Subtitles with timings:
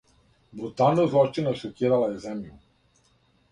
[0.61, 2.59] Бруталност злочина шокирала је земљу.